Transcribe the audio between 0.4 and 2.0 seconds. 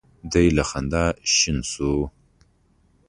له خندا شین شو.